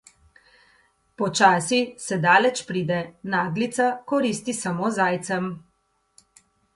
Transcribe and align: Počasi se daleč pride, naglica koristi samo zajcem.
Počasi 1.21 1.81
se 2.05 2.17
daleč 2.23 2.61
pride, 2.69 2.97
naglica 3.33 3.89
koristi 4.13 4.57
samo 4.61 4.89
zajcem. 4.97 5.51